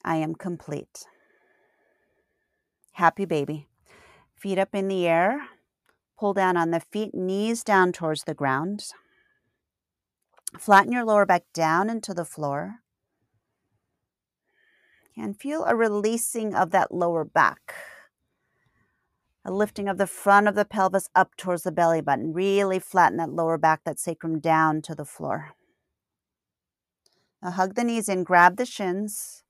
[0.04, 1.06] I am complete.
[2.92, 3.66] Happy baby.
[4.36, 5.48] Feet up in the air.
[6.18, 8.84] Pull down on the feet, knees down towards the ground.
[10.58, 12.80] Flatten your lower back down into the floor
[15.16, 17.74] and feel a releasing of that lower back.
[19.44, 22.32] A lifting of the front of the pelvis up towards the belly button.
[22.32, 25.52] Really flatten that lower back, that sacrum down to the floor.
[27.42, 29.42] Now hug the knees in, grab the shins.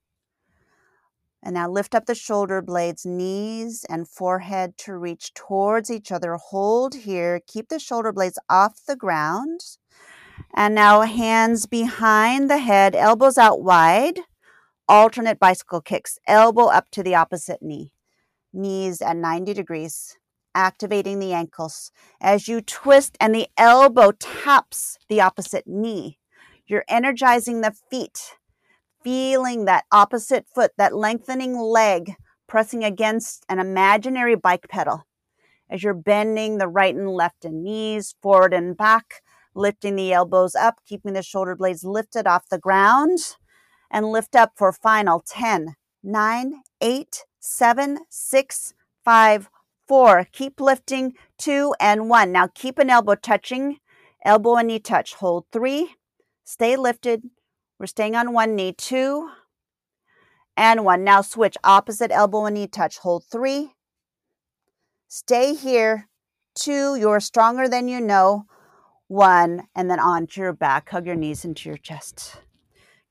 [1.43, 6.37] And now lift up the shoulder blades, knees and forehead to reach towards each other.
[6.37, 7.41] Hold here.
[7.47, 9.61] Keep the shoulder blades off the ground.
[10.55, 14.21] And now hands behind the head, elbows out wide
[14.91, 17.93] alternate bicycle kicks, elbow up to the opposite knee,
[18.53, 20.19] knees at 90 degrees,
[20.53, 21.93] activating the ankles.
[22.21, 26.19] As you twist and the elbow taps the opposite knee,
[26.67, 28.37] you're energizing the feet,
[29.05, 32.17] feeling that opposite foot, that lengthening leg
[32.49, 35.05] pressing against an imaginary bike pedal.
[35.71, 39.23] As you're bending the right and left and knees forward and back,
[39.55, 43.37] lifting the elbows up, keeping the shoulder blades lifted off the ground
[43.91, 48.75] and lift up for final 10, 9, 8, 7, 6,
[49.05, 49.51] 5,
[49.89, 50.27] 4.
[50.33, 52.33] Keep lifting, 2 and 1.
[52.33, 53.79] Now keep an elbow touching,
[54.25, 55.15] elbow and knee touch.
[55.15, 55.95] Hold 3,
[56.45, 57.25] stay lifted.
[57.79, 59.31] We're staying on one knee, 2
[60.57, 61.03] and 1.
[61.03, 62.99] Now switch opposite elbow and knee touch.
[62.99, 63.73] Hold 3,
[65.09, 66.09] stay here,
[66.55, 66.97] 2.
[66.97, 68.45] You're stronger than you know.
[69.09, 70.91] One, and then onto your back.
[70.91, 72.37] Hug your knees into your chest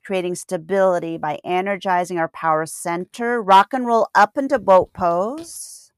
[0.09, 3.39] creating stability by energizing our power center.
[3.39, 5.91] Rock and roll up into boat pose.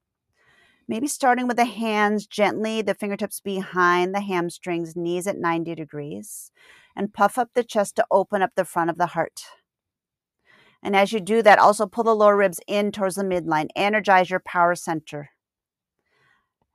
[0.86, 6.51] Maybe starting with the hands gently, the fingertips behind the hamstrings, knees at 90 degrees,
[6.93, 9.43] and puff up the chest to open up the front of the heart.
[10.84, 13.70] And as you do that, also pull the lower ribs in towards the midline.
[13.78, 15.30] Energize your power center.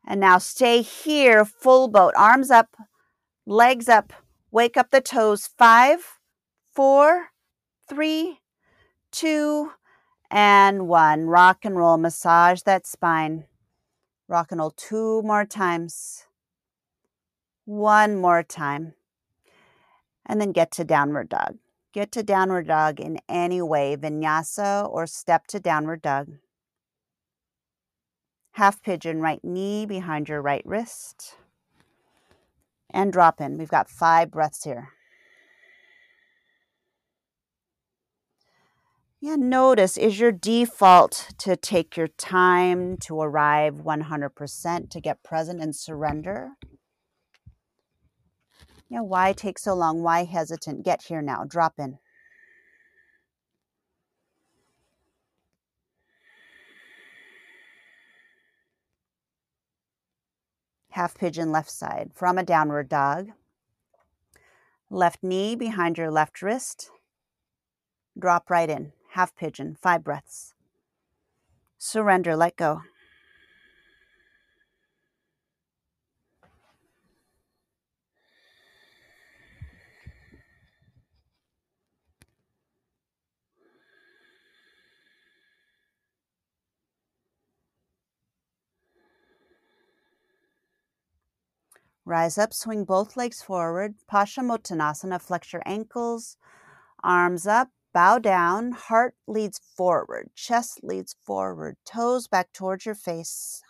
[0.07, 2.75] And now stay here, full boat, arms up,
[3.45, 4.15] legs up,
[4.51, 5.51] wake up the toes.
[5.59, 6.17] Five,
[6.77, 7.29] four,
[7.89, 8.41] three,
[9.11, 9.73] two,
[10.31, 11.25] and one.
[11.25, 13.47] Rock and roll, massage that spine.
[14.29, 16.27] Rock and roll two more times.
[17.65, 18.93] One more time.
[20.27, 21.57] And then get to downward dog.
[21.95, 26.29] Get to downward dog in any way, vinyasa or step to downward dog.
[28.53, 31.37] Half pigeon, right knee behind your right wrist.
[32.91, 33.57] And drop in.
[33.57, 34.91] We've got five breaths here.
[39.19, 45.63] Yeah, notice is your default to take your time to arrive 100%, to get present
[45.63, 46.51] and surrender?
[48.91, 50.03] Yeah, why take so long?
[50.03, 50.85] Why hesitant?
[50.85, 51.45] Get here now.
[51.45, 51.99] Drop in.
[60.91, 63.31] Half pigeon left side from a downward dog.
[64.91, 66.91] Left knee behind your left wrist.
[68.19, 68.93] Drop right in.
[69.17, 69.79] Half pigeon.
[69.81, 70.53] Five breaths.
[71.79, 72.37] Surrender.
[72.37, 72.83] Let go.
[92.05, 93.95] Rise up, swing both legs forward.
[94.13, 96.37] Paschimottanasana, flex your ankles,
[97.03, 103.63] arms up, bow down, heart leads forward, chest leads forward, toes back towards your face.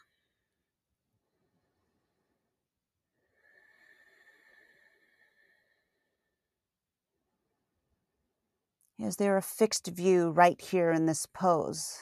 [8.99, 11.99] Is there a fixed view right here in this pose?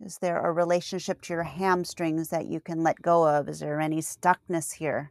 [0.00, 3.48] Is there a relationship to your hamstrings that you can let go of?
[3.48, 5.10] Is there any stuckness here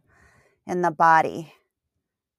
[0.65, 1.51] in the body?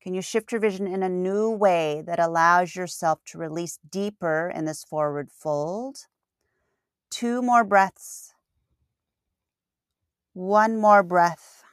[0.04, 4.52] Can you shift your vision in a new way that allows yourself to release deeper
[4.54, 5.96] in this forward fold?
[7.10, 8.34] Two more breaths.
[10.34, 11.64] One more breath.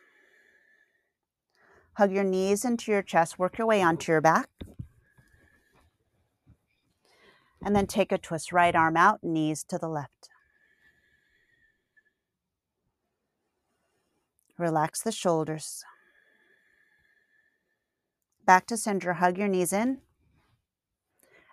[1.95, 4.47] Hug your knees into your chest, work your way onto your back.
[7.61, 10.29] And then take a twist, right arm out, knees to the left.
[14.57, 15.83] Relax the shoulders.
[18.45, 19.99] Back to center, hug your knees in,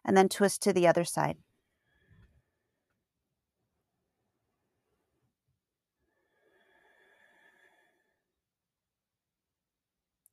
[0.05, 1.36] and then twist to the other side.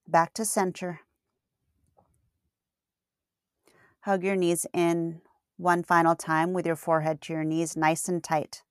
[0.07, 1.01] Back to center.
[4.01, 5.21] Hug your knees in
[5.57, 8.61] one final time with your forehead to your knees nice and tight.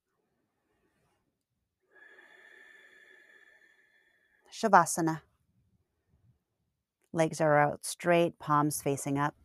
[4.51, 5.21] Shavasana.
[7.15, 9.35] Legs are out straight, palms facing up.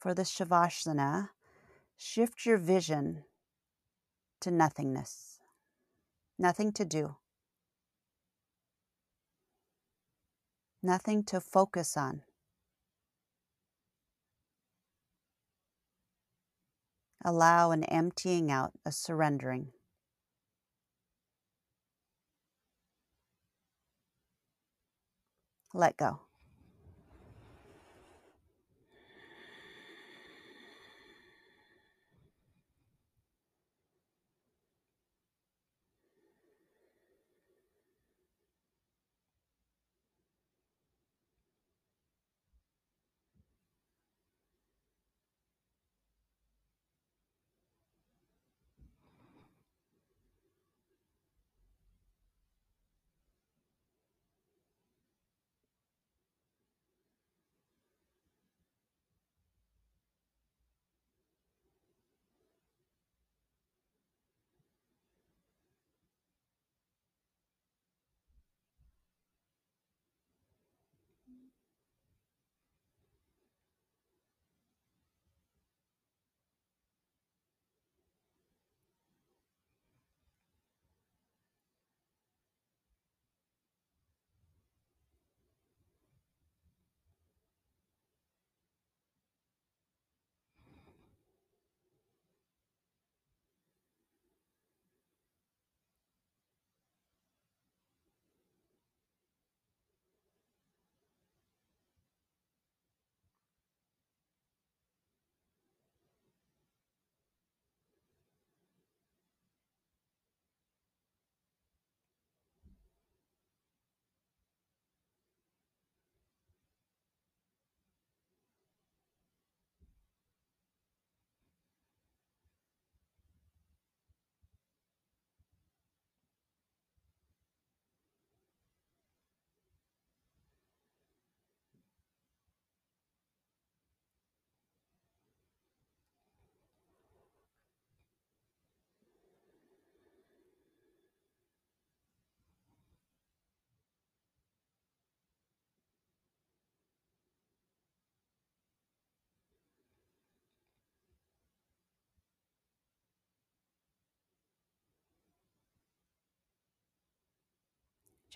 [0.00, 1.28] For the Shavasana,
[1.96, 3.22] shift your vision
[4.40, 5.38] to nothingness,
[6.36, 7.14] nothing to do,
[10.82, 12.22] nothing to focus on.
[17.28, 19.72] Allow an emptying out, a surrendering.
[25.74, 26.25] Let go.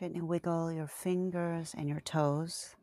[0.01, 2.74] Gently wiggle your fingers and your toes.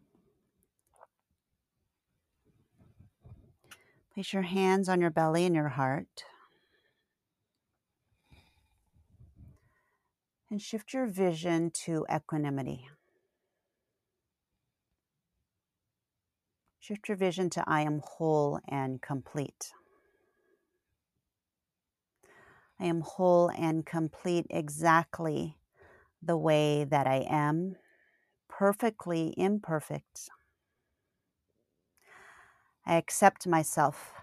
[4.14, 6.26] Place your hands on your belly and your heart.
[10.52, 12.88] And shift your vision to equanimity.
[16.80, 19.74] Shift your vision to I am whole and complete.
[22.80, 25.58] I am whole and complete exactly
[26.22, 27.76] the way that I am,
[28.50, 30.30] perfectly imperfect.
[32.86, 34.14] I accept myself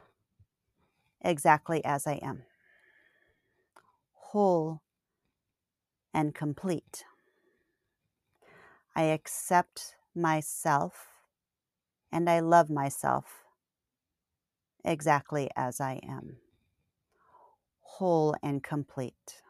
[1.22, 2.44] exactly as I am,
[4.14, 4.82] whole
[6.14, 7.04] and complete.
[8.96, 11.08] I accept myself
[12.12, 13.44] and I love myself
[14.84, 16.36] exactly as I am,
[17.80, 19.42] whole and complete.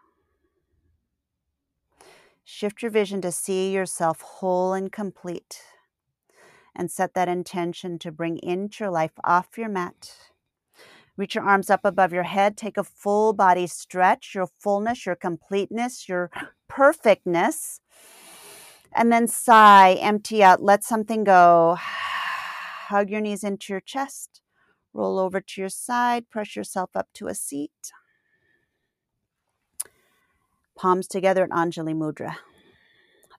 [2.44, 5.62] Shift your vision to see yourself whole and complete
[6.76, 10.14] and set that intention to bring into your life off your mat.
[11.16, 12.56] Reach your arms up above your head.
[12.56, 16.30] Take a full body stretch, your fullness, your completeness, your
[16.68, 17.80] perfectness.
[18.92, 21.78] And then sigh, empty out, let something go.
[22.88, 24.42] Hug your knees into your chest.
[24.92, 26.28] Roll over to your side.
[26.30, 27.92] Press yourself up to a seat
[30.76, 32.36] palms together in Anjali Mudra,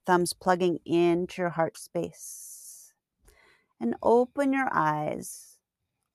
[0.05, 2.93] thumbs plugging into your heart space.
[3.79, 5.57] And open your eyes.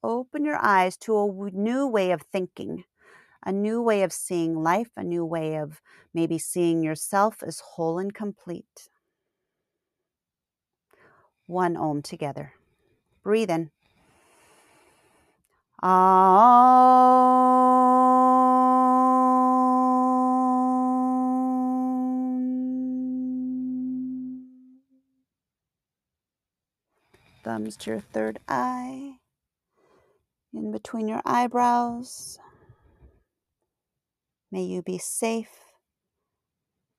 [0.02, 2.84] Open your eyes to a new way of thinking,
[3.44, 5.82] a new way of seeing life, a new way of
[6.14, 8.88] maybe seeing yourself as whole and complete.
[11.46, 12.54] One Om together.
[13.22, 13.70] Breathe in.
[27.42, 29.14] Thumbs to your third eye,
[30.52, 32.38] in between your eyebrows.
[34.52, 35.60] May you be safe.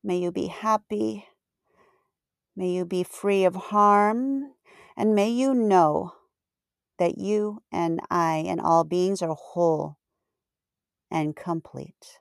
[0.03, 1.25] May you be happy.
[2.55, 4.53] May you be free of harm.
[4.95, 6.13] And may you know
[6.97, 9.97] that you and I and all beings are whole
[11.09, 12.19] and complete.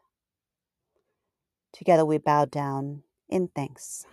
[1.72, 4.04] Together we bow down in thanks.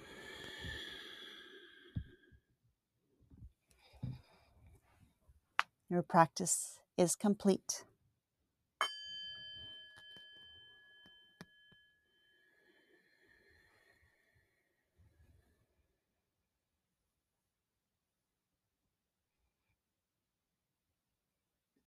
[5.89, 7.85] Your practice is complete.